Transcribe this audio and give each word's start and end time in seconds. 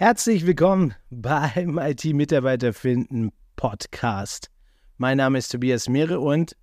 Herzlich 0.00 0.46
willkommen 0.46 0.94
beim 1.10 1.76
IT-Mitarbeiter 1.76 2.72
finden 2.72 3.32
Podcast. 3.56 4.48
Mein 4.96 5.16
Name 5.16 5.38
ist 5.38 5.48
Tobias 5.48 5.88
Meere 5.88 6.20
und 6.20 6.56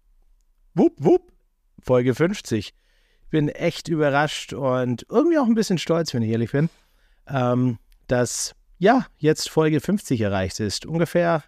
wupp, 0.74 0.94
wupp, 1.00 1.34
Folge 1.82 2.16
50. 2.16 2.68
Ich 2.68 3.30
bin 3.30 3.50
echt 3.50 3.90
überrascht 3.90 4.54
und 4.54 5.06
irgendwie 5.10 5.38
auch 5.38 5.48
ein 5.48 5.54
bisschen 5.54 5.78
stolz, 5.78 6.14
wenn 6.14 6.24
ich 6.24 6.30
ehrlich 6.30 6.54
bin, 6.54 6.70
ähm, 7.28 7.78
dass 8.08 8.56
ja 8.78 9.06
jetzt 9.18 9.50
Folge 9.50 9.82
50 9.82 10.22
erreicht 10.22 10.62
ist. 10.62 10.86
Ungefähr 10.86 11.44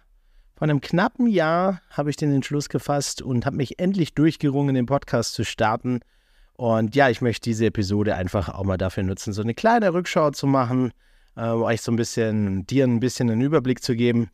vor 0.56 0.68
einem 0.68 0.82
knappen 0.82 1.26
Jahr 1.26 1.80
habe 1.88 2.10
ich 2.10 2.16
den 2.16 2.34
Entschluss 2.34 2.68
gefasst 2.68 3.22
und 3.22 3.46
habe 3.46 3.56
mich 3.56 3.78
endlich 3.78 4.12
durchgerungen, 4.12 4.74
den 4.74 4.84
Podcast 4.84 5.32
zu 5.32 5.42
starten. 5.42 6.00
Und 6.52 6.94
ja, 6.94 7.08
ich 7.08 7.22
möchte 7.22 7.48
diese 7.48 7.64
Episode 7.64 8.14
einfach 8.14 8.50
auch 8.50 8.64
mal 8.64 8.76
dafür 8.76 9.04
nutzen, 9.04 9.32
so 9.32 9.40
eine 9.40 9.54
kleine 9.54 9.94
Rückschau 9.94 10.32
zu 10.32 10.46
machen 10.46 10.92
äh, 11.38 11.52
euch 11.52 11.80
so 11.80 11.92
ein 11.92 11.96
bisschen, 11.96 12.66
dir 12.66 12.84
ein 12.84 13.00
bisschen 13.00 13.30
einen 13.30 13.40
Überblick 13.40 13.82
zu 13.82 13.94
geben, 13.94 14.30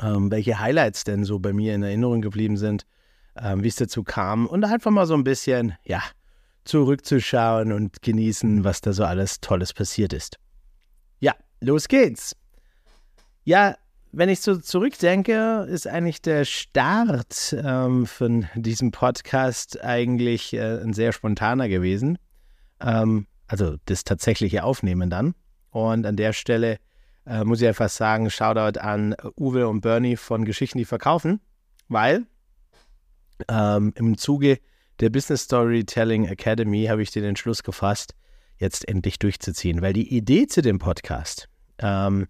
ähm, 0.00 0.30
welche 0.30 0.58
Highlights 0.60 1.04
denn 1.04 1.24
so 1.24 1.38
bei 1.38 1.52
mir 1.52 1.74
in 1.74 1.82
Erinnerung 1.82 2.22
geblieben 2.22 2.56
sind, 2.56 2.86
ähm, 3.36 3.62
wie 3.62 3.68
es 3.68 3.76
dazu 3.76 4.04
kam 4.04 4.46
und 4.46 4.64
einfach 4.64 4.90
mal 4.90 5.06
so 5.06 5.14
ein 5.14 5.24
bisschen, 5.24 5.74
ja, 5.84 6.02
zurückzuschauen 6.64 7.72
und 7.72 8.02
genießen, 8.02 8.62
was 8.62 8.80
da 8.80 8.92
so 8.92 9.04
alles 9.04 9.40
Tolles 9.40 9.72
passiert 9.72 10.12
ist. 10.12 10.38
Ja, 11.18 11.34
los 11.60 11.88
geht's. 11.88 12.36
Ja, 13.44 13.74
wenn 14.12 14.28
ich 14.28 14.40
so 14.40 14.56
zurückdenke, 14.56 15.66
ist 15.68 15.88
eigentlich 15.88 16.22
der 16.22 16.44
Start 16.44 17.56
ähm, 17.58 18.06
von 18.06 18.46
diesem 18.54 18.92
Podcast 18.92 19.82
eigentlich 19.82 20.52
äh, 20.52 20.80
ein 20.80 20.92
sehr 20.92 21.12
spontaner 21.12 21.68
gewesen. 21.68 22.18
Ähm, 22.80 23.26
also 23.48 23.76
das 23.86 24.04
tatsächliche 24.04 24.62
Aufnehmen 24.62 25.10
dann. 25.10 25.34
Und 25.72 26.06
an 26.06 26.16
der 26.16 26.32
Stelle 26.32 26.78
äh, 27.26 27.44
muss 27.44 27.60
ich 27.60 27.66
einfach 27.66 27.88
sagen, 27.88 28.30
Shoutout 28.30 28.78
an 28.78 29.16
Uwe 29.36 29.66
und 29.68 29.80
Bernie 29.80 30.16
von 30.16 30.44
Geschichten, 30.44 30.78
die 30.78 30.84
verkaufen, 30.84 31.40
weil 31.88 32.26
ähm, 33.48 33.92
im 33.96 34.16
Zuge 34.16 34.58
der 35.00 35.10
Business 35.10 35.42
Storytelling 35.42 36.26
Academy 36.26 36.84
habe 36.84 37.02
ich 37.02 37.10
den 37.10 37.24
Entschluss 37.24 37.62
gefasst, 37.62 38.14
jetzt 38.58 38.86
endlich 38.88 39.18
durchzuziehen, 39.18 39.82
weil 39.82 39.92
die 39.92 40.14
Idee 40.14 40.46
zu 40.46 40.62
dem 40.62 40.78
Podcast, 40.78 41.48
ähm, 41.78 42.28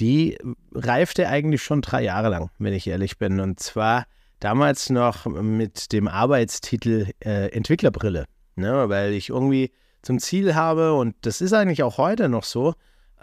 die 0.00 0.38
reifte 0.72 1.28
eigentlich 1.28 1.62
schon 1.62 1.82
drei 1.82 2.02
Jahre 2.02 2.30
lang, 2.30 2.50
wenn 2.58 2.72
ich 2.72 2.86
ehrlich 2.86 3.18
bin. 3.18 3.40
Und 3.40 3.60
zwar 3.60 4.06
damals 4.40 4.90
noch 4.90 5.26
mit 5.26 5.92
dem 5.92 6.08
Arbeitstitel 6.08 7.08
äh, 7.20 7.52
Entwicklerbrille, 7.52 8.24
ne? 8.56 8.88
weil 8.88 9.12
ich 9.12 9.28
irgendwie 9.28 9.72
zum 10.02 10.18
Ziel 10.18 10.54
habe, 10.54 10.94
und 10.94 11.14
das 11.22 11.40
ist 11.40 11.52
eigentlich 11.52 11.82
auch 11.82 11.98
heute 11.98 12.28
noch 12.28 12.44
so, 12.44 12.74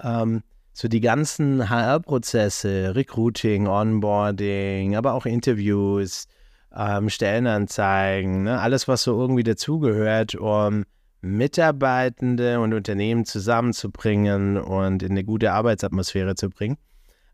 ähm, 0.02 0.44
so 0.73 0.88
die 0.88 1.00
ganzen 1.00 1.70
HR-Prozesse, 1.70 2.95
Recruiting, 2.95 3.68
Onboarding, 3.68 4.96
aber 4.96 5.14
auch 5.14 5.26
Interviews, 5.26 6.28
ähm, 6.76 7.09
Stellenanzeigen, 7.09 8.44
ne, 8.44 8.59
alles, 8.59 8.88
was 8.88 9.03
so 9.03 9.20
irgendwie 9.20 9.44
dazugehört, 9.44 10.36
um 10.36 10.84
Mitarbeitende 11.22 12.59
und 12.59 12.73
Unternehmen 12.73 13.26
zusammenzubringen 13.26 14.58
und 14.58 15.02
in 15.02 15.12
eine 15.12 15.23
gute 15.23 15.53
Arbeitsatmosphäre 15.53 16.36
zu 16.36 16.50
bringen, 16.50 16.78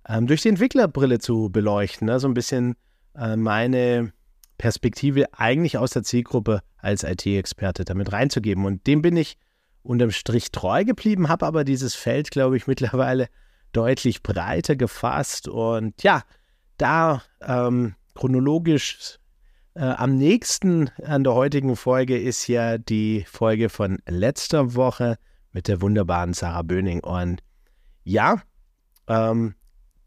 ähm, 0.07 0.27
durch 0.27 0.43
die 0.43 0.49
Entwicklerbrille 0.49 1.19
zu 1.19 1.49
beleuchten, 1.49 2.07
ne, 2.07 2.19
so 2.19 2.27
ein 2.27 2.35
bisschen 2.35 2.75
äh, 3.15 3.35
meine 3.35 4.13
Perspektive 4.61 5.25
eigentlich 5.33 5.79
aus 5.79 5.89
der 5.89 6.03
Zielgruppe 6.03 6.61
als 6.77 7.03
IT-Experte 7.03 7.83
damit 7.83 8.11
reinzugeben. 8.11 8.63
Und 8.65 8.85
dem 8.85 9.01
bin 9.01 9.17
ich 9.17 9.39
unterm 9.81 10.11
Strich 10.11 10.51
treu 10.51 10.85
geblieben, 10.85 11.29
habe 11.29 11.47
aber 11.47 11.63
dieses 11.63 11.95
Feld, 11.95 12.29
glaube 12.29 12.57
ich, 12.57 12.67
mittlerweile 12.67 13.27
deutlich 13.71 14.21
breiter 14.21 14.75
gefasst. 14.75 15.47
Und 15.47 16.03
ja, 16.03 16.21
da 16.77 17.23
ähm, 17.41 17.95
chronologisch 18.13 19.17
äh, 19.73 19.81
am 19.81 20.19
nächsten 20.19 20.89
an 21.03 21.23
der 21.23 21.33
heutigen 21.33 21.75
Folge 21.75 22.19
ist 22.19 22.45
ja 22.45 22.77
die 22.77 23.25
Folge 23.27 23.67
von 23.67 23.97
letzter 24.07 24.75
Woche 24.75 25.17
mit 25.53 25.69
der 25.69 25.81
wunderbaren 25.81 26.35
Sarah 26.35 26.61
Böning. 26.61 27.03
Und 27.03 27.41
ja, 28.03 28.43
ähm, 29.07 29.55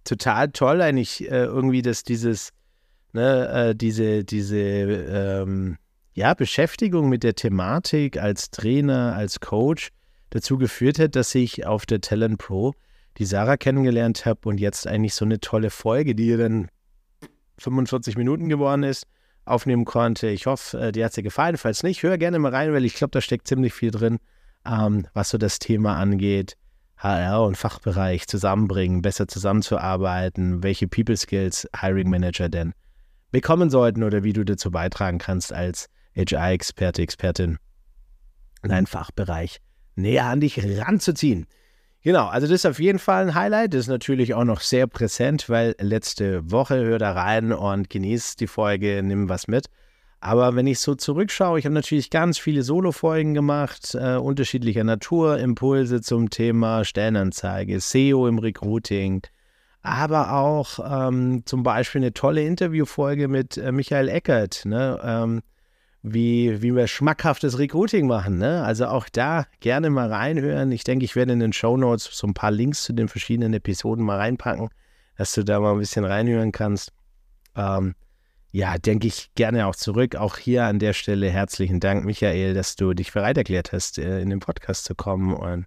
total 0.05 0.53
toll 0.53 0.81
eigentlich 0.81 1.29
äh, 1.29 1.43
irgendwie, 1.43 1.83
dass 1.83 2.05
dieses 2.05 2.53
ne, 3.15 3.49
äh, 3.49 3.75
diese, 3.75 4.25
diese 4.25 4.59
ähm, 4.59 5.79
ja, 6.13 6.35
Beschäftigung 6.35 7.09
mit 7.09 7.23
der 7.23 7.35
Thematik 7.35 8.19
als 8.19 8.51
Trainer, 8.51 9.15
als 9.17 9.41
Coach 9.41 9.91
dazu 10.31 10.59
geführt 10.59 10.99
hat, 10.99 11.17
dass 11.17 11.35
ich 11.35 11.67
auf 11.67 11.87
der 11.87 12.01
Talent 12.01 12.39
Pro 12.39 12.75
die 13.19 13.25
Sarah 13.25 13.57
kennengelernt 13.57 14.27
habe 14.27 14.49
und 14.49 14.59
jetzt 14.59 14.87
eigentlich 14.87 15.15
so 15.15 15.25
eine 15.25 15.41
tolle 15.41 15.71
Folge, 15.71 16.15
die 16.15 16.37
dann 16.37 16.69
45 17.59 18.17
Minuten 18.17 18.49
geworden 18.49 18.83
ist, 18.83 19.07
aufnehmen 19.45 19.85
konnte. 19.85 20.29
Ich 20.29 20.47
hoffe, 20.47 20.81
äh, 20.81 20.93
dir 20.93 21.05
hat 21.05 21.13
sie 21.13 21.23
gefallen. 21.23 21.57
Falls 21.57 21.83
nicht, 21.83 22.03
hör 22.03 22.19
gerne 22.19 22.39
mal 22.39 22.53
rein, 22.53 22.73
weil 22.73 22.85
ich 22.85 22.95
glaube, 22.95 23.13
da 23.13 23.21
steckt 23.21 23.47
ziemlich 23.47 23.73
viel 23.73 23.91
drin, 23.91 24.19
ähm, 24.67 25.07
was 25.15 25.31
so 25.31 25.39
das 25.39 25.59
Thema 25.59 25.97
angeht. 25.97 26.57
HR 26.97 27.43
und 27.43 27.57
Fachbereich 27.57 28.27
zusammenbringen, 28.27 29.03
besser 29.03 29.29
zusammenzuarbeiten, 29.29 30.63
welche 30.63 30.89
People 30.89 31.17
Skills 31.17 31.69
Hiring 31.79 32.09
Manager 32.09 32.49
denn 32.49 32.73
bekommen 33.35 33.69
sollten 33.69 34.05
oder 34.05 34.23
wie 34.23 34.33
du 34.33 34.45
dazu 34.45 34.71
beitragen 34.71 35.19
kannst 35.19 35.53
als 35.53 35.89
HR-Experte, 36.17 37.03
Expertin 37.03 37.59
in 38.63 38.71
einen 38.71 38.87
Fachbereich 38.87 39.59
näher 39.97 40.27
an 40.27 40.39
dich 40.39 40.63
ranzuziehen. 40.65 41.47
Genau, 42.03 42.29
also 42.29 42.47
das 42.47 42.61
ist 42.61 42.67
auf 42.67 42.79
jeden 42.79 43.01
Fall 43.01 43.27
ein 43.27 43.35
Highlight. 43.35 43.75
Das 43.75 43.81
ist 43.81 43.89
natürlich 43.89 44.35
auch 44.35 44.45
noch 44.45 44.61
sehr 44.61 44.87
präsent, 44.87 45.49
weil 45.49 45.75
letzte 45.81 46.49
Woche 46.49 46.77
hör 46.85 47.01
da 47.01 47.11
rein 47.11 47.53
und 47.53 47.91
genieß 47.91 48.37
die 48.37 48.47
Folge, 48.47 49.03
nimm 49.03 49.29
was 49.29 49.49
mit. 49.49 49.67
Aber 50.21 50.55
wenn 50.55 50.69
ich 50.69 50.79
so 50.79 50.95
zurückschaue, 50.95 51.59
ich 51.59 51.65
habe 51.65 51.75
natürlich 51.75 52.11
ganz 52.11 52.39
viele 52.39 52.63
Solo-Folgen 52.63 53.35
gemacht, 53.35 53.97
äh, 53.97 54.15
unterschiedlicher 54.15 54.85
Natur, 54.85 55.39
Impulse 55.39 56.03
zum 56.03 56.31
Thema 56.31 56.85
Stellenanzeige, 56.85 57.81
SEO 57.81 58.29
im 58.29 58.39
Recruiting, 58.39 59.23
aber 59.85 60.33
auch 60.33 60.79
ähm, 60.83 61.43
zum 61.45 61.63
Beispiel 61.63 62.01
eine 62.01 62.15
tolle 62.15 62.43
Interviewfolge 62.43 63.29
mit 63.29 63.59
äh, 63.59 63.71
Michael 63.71 64.09
Eckert, 64.09 64.65
ne? 64.65 64.99
Ähm, 65.05 65.43
wie, 66.03 66.61
wie 66.63 66.75
wir 66.75 66.87
schmackhaftes 66.87 67.59
Recruiting 67.59 68.07
machen. 68.07 68.37
Ne? 68.37 68.63
Also 68.63 68.87
auch 68.87 69.09
da 69.09 69.47
gerne 69.61 69.89
mal 69.89 70.13
reinhören. 70.13 70.71
Ich 70.71 70.85
denke, 70.85 71.07
ich 71.07 71.17
werde 71.17 71.33
in 71.33 71.41
den 71.41 71.55
Show 71.55 71.79
Notes 71.79 72.11
so 72.13 72.27
ein 72.27 72.35
paar 72.35 72.51
Links 72.51 72.83
zu 72.83 72.93
den 72.93 73.09
verschiedenen 73.09 73.55
Episoden 73.55 74.05
mal 74.05 74.19
reinpacken, 74.19 74.69
dass 75.17 75.33
du 75.33 75.45
da 75.45 75.61
mal 75.61 75.73
ein 75.73 75.79
bisschen 75.79 76.05
reinhören 76.05 76.53
kannst. 76.53 76.93
Ähm, 77.57 77.95
ja, 78.53 78.77
denke 78.77 79.07
ich 79.07 79.31
gerne 79.35 79.67
auch 79.67 79.77
zurück. 79.77 80.15
Auch 80.15 80.37
hier 80.37 80.65
an 80.65 80.79
der 80.79 80.93
Stelle 80.93 81.31
herzlichen 81.31 81.81
Dank, 81.81 82.05
Michael, 82.05 82.53
dass 82.53 82.77
du 82.77 82.93
dich 82.93 83.13
bereit 83.13 83.39
erklärt 83.39 83.73
hast, 83.73 83.99
äh, 83.99 84.21
in 84.21 84.29
den 84.29 84.41
Podcast 84.41 84.85
zu 84.85 84.95
kommen. 84.95 85.33
Und 85.33 85.65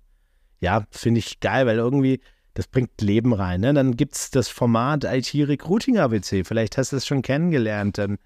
ja, 0.60 0.86
finde 0.92 1.18
ich 1.18 1.40
geil, 1.40 1.66
weil 1.66 1.78
irgendwie 1.78 2.22
das 2.58 2.66
bringt 2.66 3.00
Leben 3.02 3.34
rein. 3.34 3.62
Ne? 3.62 3.72
Dann 3.72 3.96
gibt 3.96 4.16
es 4.16 4.32
das 4.32 4.50
Format 4.50 5.04
IT 5.04 5.32
Recruiting 5.36 6.00
ABC. 6.00 6.44
Vielleicht 6.44 6.80
hast 6.80 6.92
du 6.92 6.96
es 6.96 7.06
schon 7.06 7.22
kennengelernt. 7.22 8.00
Dann 8.00 8.18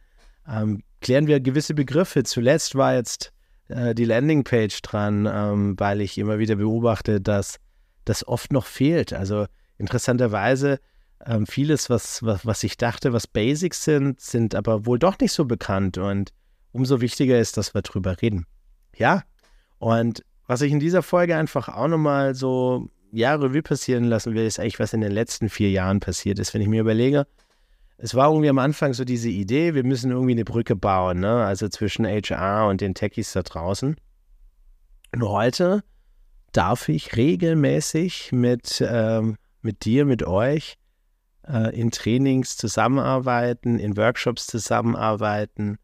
ähm, 0.47 0.83
klären 1.01 1.27
wir 1.27 1.41
gewisse 1.41 1.73
Begriffe. 1.73 2.23
Zuletzt 2.23 2.75
war 2.75 2.95
jetzt 2.95 3.33
äh, 3.67 3.93
die 3.93 4.05
Landingpage 4.05 4.81
dran, 4.83 5.27
ähm, 5.29 5.77
weil 5.77 5.99
ich 5.99 6.17
immer 6.17 6.39
wieder 6.39 6.55
beobachte, 6.55 7.19
dass 7.19 7.57
das 8.05 8.25
oft 8.25 8.53
noch 8.53 8.65
fehlt. 8.65 9.11
Also 9.11 9.47
interessanterweise 9.77 10.79
ähm, 11.25 11.45
vieles, 11.45 11.89
was, 11.89 12.23
was, 12.23 12.45
was 12.45 12.63
ich 12.63 12.77
dachte, 12.77 13.11
was 13.11 13.27
Basics 13.27 13.83
sind, 13.83 14.21
sind 14.21 14.55
aber 14.55 14.85
wohl 14.85 14.97
doch 14.97 15.19
nicht 15.19 15.33
so 15.33 15.43
bekannt. 15.43 15.97
Und 15.97 16.31
umso 16.71 17.01
wichtiger 17.01 17.37
ist, 17.37 17.57
dass 17.57 17.73
wir 17.73 17.81
drüber 17.81 18.21
reden. 18.21 18.45
Ja, 18.95 19.23
und 19.77 20.23
was 20.47 20.61
ich 20.61 20.71
in 20.71 20.79
dieser 20.79 21.03
Folge 21.03 21.35
einfach 21.35 21.67
auch 21.67 21.89
nochmal 21.89 22.33
so 22.33 22.89
ja, 23.11 23.35
Revue 23.35 23.61
passieren 23.61 24.05
lassen 24.05 24.33
will, 24.33 24.45
ist 24.45 24.59
eigentlich, 24.59 24.79
was 24.79 24.93
in 24.93 25.01
den 25.01 25.11
letzten 25.11 25.49
vier 25.49 25.69
Jahren 25.69 25.99
passiert 25.99 26.39
ist. 26.39 26.53
Wenn 26.53 26.61
ich 26.61 26.67
mir 26.67 26.81
überlege, 26.81 27.27
es 27.97 28.15
war 28.15 28.29
irgendwie 28.29 28.49
am 28.49 28.57
Anfang 28.57 28.93
so 28.93 29.03
diese 29.03 29.29
Idee, 29.29 29.75
wir 29.75 29.83
müssen 29.83 30.11
irgendwie 30.11 30.31
eine 30.31 30.45
Brücke 30.45 30.75
bauen, 30.75 31.19
ne? 31.19 31.45
also 31.45 31.67
zwischen 31.69 32.05
HR 32.05 32.67
und 32.67 32.81
den 32.81 32.95
Techies 32.95 33.33
da 33.33 33.43
draußen. 33.43 33.95
Und 35.13 35.23
heute 35.23 35.83
darf 36.51 36.89
ich 36.89 37.15
regelmäßig 37.15 38.31
mit, 38.31 38.83
ähm, 38.85 39.37
mit 39.61 39.85
dir, 39.85 40.05
mit 40.05 40.23
euch 40.23 40.77
äh, 41.47 41.77
in 41.79 41.91
Trainings 41.91 42.57
zusammenarbeiten, 42.57 43.77
in 43.77 43.97
Workshops 43.97 44.47
zusammenarbeiten, 44.47 45.77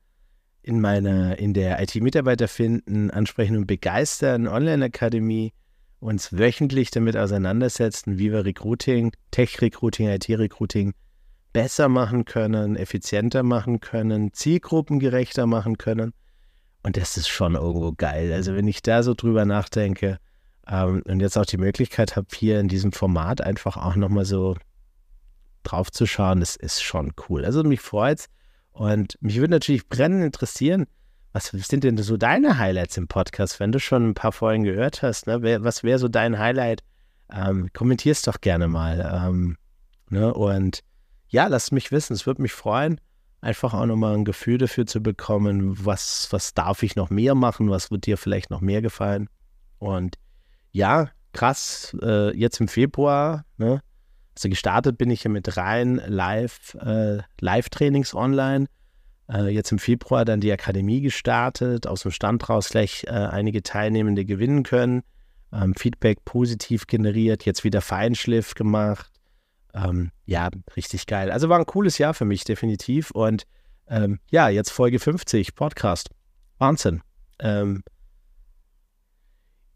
in 0.64 0.82
meiner, 0.82 1.38
in 1.38 1.54
der 1.54 1.82
IT-Mitarbeiter 1.82 2.48
finden, 2.48 3.12
ansprechen 3.12 3.58
und 3.58 3.68
begeistern 3.68 4.48
Online-Akademie 4.48 5.54
uns 6.00 6.38
wöchentlich 6.38 6.92
damit 6.92 7.18
auseinandersetzen, 7.18 8.18
wie 8.18 8.32
wir 8.32 8.46
Recruiting, 8.46 9.12
Tech-Recruiting, 9.32 10.08
IT-Recruiting 10.10 10.94
besser 11.54 11.90
machen 11.90 12.26
können, 12.26 12.76
effizienter 12.76 13.44
machen 13.44 13.80
können, 13.80 14.34
zielgruppengerechter 14.34 15.48
machen 15.48 15.78
können. 15.78 16.14
Und 16.84 16.98
das 16.98 17.18
ist 17.18 17.28
schon 17.30 17.56
irgendwo 17.56 17.94
geil. 17.94 18.32
Also 18.32 18.56
wenn 18.56 18.68
ich 18.68 18.82
da 18.82 19.04
so 19.04 19.14
drüber 19.14 19.46
nachdenke, 19.46 20.20
Ähm, 20.70 21.02
und 21.06 21.22
jetzt 21.22 21.38
auch 21.38 21.46
die 21.46 21.58
Möglichkeit 21.58 22.18
habe, 22.18 22.28
hier 22.36 22.60
in 22.60 22.68
diesem 22.68 22.92
Format 22.92 23.40
einfach 23.40 23.78
auch 23.78 23.96
nochmal 23.96 24.26
so 24.26 24.58
drauf 25.64 25.92
zu 25.92 26.06
schauen, 26.06 26.42
das 26.42 26.58
ist 26.58 26.84
schon 26.84 27.14
cool. 27.30 27.46
Also 27.46 27.64
mich 27.64 27.80
freut's. 27.80 28.28
Und 28.72 29.18
mich 29.22 29.38
würde 29.38 29.52
natürlich 29.52 29.88
brennend 29.88 30.26
interessieren, 30.26 30.86
was 31.54 31.68
sind 31.68 31.84
denn 31.84 31.98
so 31.98 32.18
deine 32.18 32.58
Highlights 32.58 32.98
im 32.98 33.08
Podcast, 33.08 33.60
wenn 33.60 33.72
du 33.72 33.80
schon 33.80 34.10
ein 34.10 34.14
paar 34.14 34.32
Folgen 34.32 34.64
gehört 34.64 35.02
hast? 35.02 35.28
Ne? 35.28 35.42
Was 35.64 35.84
wäre 35.84 36.00
so 36.00 36.08
dein 36.08 36.38
Highlight? 36.40 36.84
Ähm, 37.32 37.70
Kommentier 37.74 38.12
es 38.12 38.22
doch 38.22 38.42
gerne 38.42 38.68
mal. 38.68 39.26
Ähm, 39.26 39.58
ne? 40.10 40.34
Und 40.34 40.84
ja, 41.30 41.48
lass 41.48 41.72
mich 41.72 41.92
wissen. 41.92 42.14
Es 42.14 42.26
würde 42.26 42.42
mich 42.42 42.54
freuen, 42.54 43.00
einfach 43.42 43.74
auch 43.74 43.86
nochmal 43.86 44.16
ein 44.16 44.26
Gefühl 44.26 44.58
dafür 44.58 44.86
zu 44.86 45.02
bekommen, 45.02 45.86
was, 45.86 46.28
was 46.32 46.54
darf 46.54 46.84
ich 46.84 46.96
noch 46.96 47.10
mehr 47.10 47.36
machen, 47.36 47.70
was 47.70 47.92
wird 47.92 48.06
dir 48.06 48.18
vielleicht 48.18 48.50
noch 48.50 48.62
mehr 48.62 48.82
gefallen. 48.82 49.30
Und 49.80 50.16
ja, 50.72 51.10
krass, 51.34 51.96
äh, 52.02 52.36
jetzt 52.36 52.60
im 52.60 52.68
Februar, 52.68 53.46
ne? 53.58 53.82
Also 54.36 54.50
gestartet 54.50 54.98
bin 54.98 55.10
ich 55.10 55.24
ja 55.24 55.32
mit 55.32 55.58
rein 55.58 56.02
Live, 56.06 56.76
äh, 56.76 57.18
Live-Trainings 57.40 58.14
online. 58.14 58.68
Äh, 59.30 59.50
jetzt 59.50 59.72
im 59.72 59.80
Februar 59.80 60.26
dann 60.26 60.40
die 60.40 60.52
Akademie 60.52 61.02
gestartet, 61.02 61.88
aus 61.88 62.04
dem 62.04 62.12
Stand 62.12 62.48
raus 62.50 62.70
gleich 62.70 63.04
äh, 63.08 63.10
einige 63.10 63.64
Teilnehmende 63.64 64.26
gewinnen 64.26 64.64
können. 64.64 65.04
Ähm, 65.52 65.76
Feedback 65.76 66.24
positiv 66.26 66.88
generiert, 66.88 67.46
jetzt 67.46 67.64
wieder 67.64 67.82
Feinschliff 67.82 68.56
gemacht. 68.56 69.12
Ähm, 69.74 70.12
ja, 70.26 70.50
richtig 70.76 71.06
geil. 71.08 71.32
Also 71.32 71.50
war 71.50 71.60
ein 71.60 71.66
cooles 71.66 71.98
Jahr 71.98 72.14
für 72.14 72.26
mich, 72.26 72.44
definitiv. 72.44 73.12
Und 73.12 73.44
ähm, 73.88 74.20
ja, 74.30 74.50
jetzt 74.50 74.72
Folge 74.72 75.00
50, 75.00 75.56
Podcast. 75.56 76.10
Wahnsinn. 76.58 77.02
Ähm, 77.40 77.84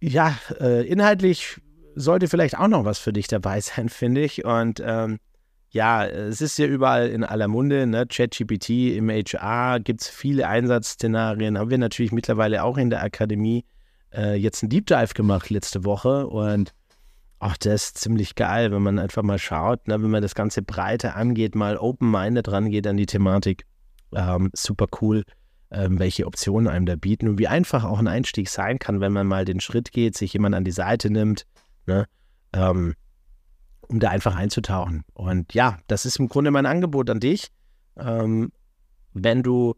ja, 0.02 0.38
äh, 0.60 0.86
inhaltlich 0.88 1.62
sollte 1.96 2.28
vielleicht 2.28 2.58
auch 2.58 2.68
noch 2.68 2.86
was 2.86 3.00
für 3.00 3.14
dich 3.14 3.28
dabei 3.28 3.62
sein, 3.62 3.90
finde 3.90 4.22
ich. 4.22 4.46
Und 4.46 4.82
ähm, 4.84 5.20
ja, 5.72 6.06
es 6.06 6.42
ist 6.42 6.60
ja 6.60 6.66
überall 6.66 7.08
in 7.08 7.24
aller 7.24 7.48
Munde, 7.48 7.88
ne? 7.88 8.06
ChatGPT 8.06 8.96
im 8.98 9.10
HR 9.10 9.80
gibt 9.80 10.02
es 10.02 10.10
viele 10.10 10.48
Einsatzszenarien, 10.48 11.58
haben 11.58 11.70
wir 11.70 11.78
natürlich 11.78 12.12
mittlerweile 12.12 12.64
auch 12.64 12.78
in 12.78 12.90
der 12.90 13.02
Akademie 13.02 13.64
äh, 14.14 14.36
jetzt 14.36 14.62
einen 14.62 14.70
Deep 14.70 14.86
Dive 14.86 15.14
gemacht 15.14 15.50
letzte 15.50 15.86
Woche 15.86 16.28
und 16.28 16.74
auch 17.40 17.56
das 17.58 17.86
ist 17.86 17.98
ziemlich 18.00 18.36
geil, 18.36 18.72
wenn 18.72 18.84
man 18.84 19.00
einfach 19.00 19.24
mal 19.24 19.40
schaut, 19.40 19.88
ne? 19.88 20.02
wenn 20.02 20.12
man 20.12 20.22
das 20.22 20.36
Ganze 20.36 20.62
breiter 20.62 21.16
angeht, 21.16 21.56
mal 21.56 21.78
open-minded 21.78 22.52
rangeht 22.52 22.86
an 22.86 22.98
die 22.98 23.08
Thematik. 23.08 23.66
Ähm, 24.14 24.52
super 24.54 24.88
cool, 25.02 25.24
ähm, 25.72 25.98
welche 25.98 26.28
Optionen 26.28 26.68
einem 26.68 26.86
da 26.86 26.98
bieten 26.98 27.30
und 27.30 27.40
wie 27.40 27.48
einfach 27.48 27.86
auch 27.86 27.98
ein 27.98 28.10
Einstieg 28.10 28.50
sein 28.50 28.78
kann, 28.78 29.00
wenn 29.00 29.14
man 29.14 29.26
mal 29.26 29.46
den 29.46 29.62
Schritt 29.62 29.92
geht, 29.94 30.18
sich 30.18 30.34
jemand 30.34 30.54
an 30.54 30.66
die 30.66 30.72
Seite 30.72 31.10
nimmt, 31.10 31.48
ne? 31.88 32.06
Ähm, 32.54 32.94
um 33.92 34.00
da 34.00 34.10
einfach 34.10 34.36
einzutauchen. 34.36 35.04
Und 35.14 35.54
ja, 35.54 35.78
das 35.88 36.06
ist 36.06 36.18
im 36.18 36.30
Grunde 36.30 36.52
mein 36.52 36.66
Angebot 36.66 37.10
an 37.10 37.20
dich. 37.20 37.50
Ähm, 37.98 38.54
wenn 39.14 39.44
du 39.44 39.76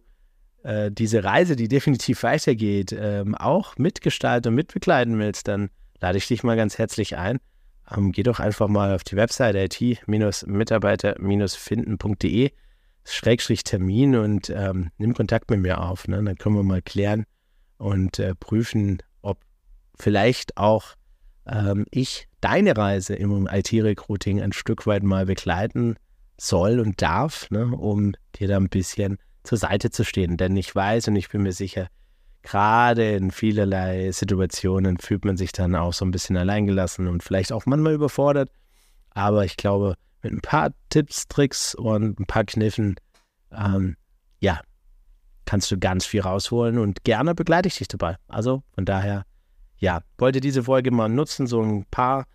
äh, 0.61 0.91
diese 0.91 1.23
Reise, 1.23 1.55
die 1.55 1.67
definitiv 1.67 2.21
weitergeht, 2.21 2.95
ähm, 2.97 3.33
auch 3.33 3.75
mitgestalten 3.77 4.49
und 4.49 4.55
mitbegleiten 4.55 5.17
willst, 5.17 5.47
dann 5.47 5.71
lade 5.99 6.19
ich 6.19 6.27
dich 6.27 6.43
mal 6.43 6.55
ganz 6.55 6.77
herzlich 6.77 7.17
ein. 7.17 7.39
Ähm, 7.91 8.11
geh 8.11 8.21
doch 8.21 8.39
einfach 8.39 8.67
mal 8.67 8.93
auf 8.93 9.03
die 9.03 9.15
Website 9.15 9.55
it-mitarbeiter-finden.de 9.55 12.51
Schrägstrich 13.05 13.65
Termin 13.65 14.15
und 14.15 14.49
ähm, 14.49 14.91
nimm 14.97 15.13
Kontakt 15.15 15.49
mit 15.49 15.59
mir 15.59 15.81
auf. 15.81 16.07
Ne? 16.07 16.23
Dann 16.23 16.37
können 16.37 16.55
wir 16.55 16.63
mal 16.63 16.81
klären 16.81 17.25
und 17.77 18.17
äh, 18.19 18.33
prüfen, 18.35 19.03
ob 19.21 19.41
vielleicht 19.99 20.55
auch 20.55 20.95
ähm, 21.47 21.85
ich 21.91 22.27
deine 22.41 22.75
Reise 22.75 23.15
im 23.15 23.47
IT-Recruiting 23.51 24.41
ein 24.41 24.53
Stück 24.53 24.85
weit 24.87 25.03
mal 25.03 25.25
begleiten 25.25 25.95
soll 26.37 26.79
und 26.79 27.01
darf, 27.01 27.49
ne, 27.51 27.67
um 27.67 28.13
dir 28.35 28.47
da 28.47 28.57
ein 28.57 28.69
bisschen 28.69 29.17
zur 29.43 29.57
Seite 29.57 29.91
zu 29.91 30.03
stehen. 30.03 30.37
Denn 30.37 30.55
ich 30.55 30.73
weiß 30.73 31.07
und 31.07 31.15
ich 31.15 31.29
bin 31.29 31.43
mir 31.43 31.51
sicher, 31.51 31.87
gerade 32.41 33.11
in 33.11 33.31
vielerlei 33.31 34.11
Situationen 34.11 34.97
fühlt 34.97 35.25
man 35.25 35.37
sich 35.37 35.51
dann 35.51 35.75
auch 35.75 35.93
so 35.93 36.05
ein 36.05 36.11
bisschen 36.11 36.37
alleingelassen 36.37 37.07
und 37.07 37.23
vielleicht 37.23 37.51
auch 37.51 37.65
manchmal 37.65 37.93
überfordert. 37.93 38.49
Aber 39.11 39.45
ich 39.45 39.57
glaube, 39.57 39.95
mit 40.21 40.33
ein 40.33 40.41
paar 40.41 40.71
Tipps, 40.89 41.27
Tricks 41.27 41.75
und 41.75 42.19
ein 42.19 42.25
paar 42.25 42.45
Kniffen, 42.45 42.95
ähm, 43.51 43.95
ja, 44.39 44.59
kannst 45.45 45.71
du 45.71 45.77
ganz 45.77 46.05
viel 46.05 46.21
rausholen 46.21 46.77
und 46.77 47.03
gerne 47.03 47.35
begleite 47.35 47.67
ich 47.67 47.77
dich 47.77 47.87
dabei. 47.87 48.17
Also 48.27 48.63
von 48.73 48.85
daher 48.85 49.25
ja, 49.83 50.01
wollte 50.17 50.39
diese 50.39 50.63
Folge 50.63 50.91
mal 50.91 51.09
nutzen, 51.09 51.45
so 51.45 51.61
ein 51.61 51.83
paar 51.91 52.25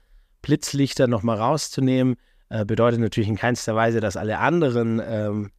Blitzlichter 0.43 1.07
nochmal 1.07 1.39
rauszunehmen. 1.39 2.17
Äh, 2.51 2.67
bedeutet 2.67 3.01
natürlich 3.01 3.31
in 3.31 3.37
keinster 3.37 3.75
Weise, 3.75 4.01
dass 4.01 4.19
alle 4.19 4.39
anderen 4.39 5.01
ähm, 5.03 5.51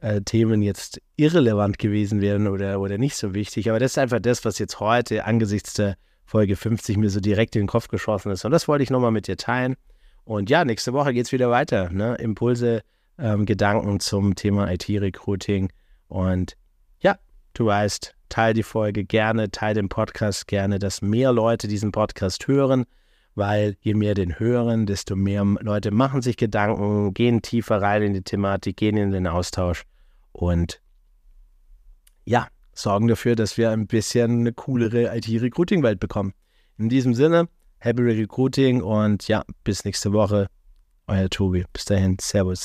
äh, 0.00 0.20
Themen 0.20 0.62
jetzt 0.62 1.02
irrelevant 1.16 1.80
gewesen 1.80 2.20
wären 2.20 2.46
oder, 2.46 2.78
oder 2.78 2.96
nicht 2.96 3.16
so 3.16 3.34
wichtig. 3.34 3.68
Aber 3.68 3.80
das 3.80 3.92
ist 3.92 3.98
einfach 3.98 4.20
das, 4.20 4.44
was 4.44 4.60
jetzt 4.60 4.78
heute 4.78 5.24
angesichts 5.24 5.74
der 5.74 5.96
Folge 6.26 6.54
50 6.54 6.96
mir 6.96 7.10
so 7.10 7.18
direkt 7.18 7.56
in 7.56 7.62
den 7.62 7.68
Kopf 7.68 7.88
geschossen 7.88 8.30
ist. 8.30 8.44
Und 8.44 8.52
das 8.52 8.68
wollte 8.68 8.84
ich 8.84 8.90
nochmal 8.90 9.10
mit 9.10 9.26
dir 9.26 9.36
teilen. 9.36 9.74
Und 10.22 10.48
ja, 10.48 10.64
nächste 10.64 10.92
Woche 10.92 11.12
geht 11.12 11.26
es 11.26 11.32
wieder 11.32 11.50
weiter. 11.50 11.90
Ne? 11.90 12.14
Impulse, 12.20 12.82
ähm, 13.18 13.46
Gedanken 13.46 13.98
zum 13.98 14.36
Thema 14.36 14.70
IT-Recruiting. 14.70 15.72
Und 16.06 16.56
du 17.54 17.66
weißt, 17.66 18.14
teile 18.28 18.54
die 18.54 18.62
Folge 18.62 19.04
gerne, 19.04 19.50
teile 19.50 19.74
den 19.74 19.88
Podcast 19.88 20.46
gerne, 20.46 20.78
dass 20.78 21.02
mehr 21.02 21.32
Leute 21.32 21.68
diesen 21.68 21.92
Podcast 21.92 22.48
hören, 22.48 22.84
weil 23.34 23.76
je 23.80 23.94
mehr 23.94 24.14
den 24.14 24.38
hören, 24.38 24.86
desto 24.86 25.16
mehr 25.16 25.44
Leute 25.60 25.90
machen 25.90 26.22
sich 26.22 26.36
Gedanken, 26.36 27.14
gehen 27.14 27.42
tiefer 27.42 27.80
rein 27.80 28.02
in 28.02 28.14
die 28.14 28.22
Thematik, 28.22 28.76
gehen 28.76 28.96
in 28.96 29.10
den 29.10 29.26
Austausch 29.26 29.84
und 30.32 30.80
ja, 32.24 32.48
sorgen 32.72 33.08
dafür, 33.08 33.36
dass 33.36 33.58
wir 33.58 33.70
ein 33.70 33.86
bisschen 33.86 34.40
eine 34.40 34.52
coolere 34.52 35.14
IT-Recruiting-Welt 35.16 36.00
bekommen. 36.00 36.32
In 36.78 36.88
diesem 36.88 37.14
Sinne, 37.14 37.48
happy 37.78 38.02
Recruiting 38.02 38.82
und 38.82 39.28
ja, 39.28 39.42
bis 39.64 39.84
nächste 39.84 40.12
Woche. 40.12 40.46
Euer 41.06 41.28
Tobi. 41.28 41.64
Bis 41.72 41.84
dahin, 41.84 42.16
Servus. 42.20 42.60